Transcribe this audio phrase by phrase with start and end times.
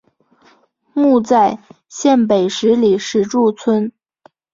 [0.93, 3.91] 墓在县北十里石柱村。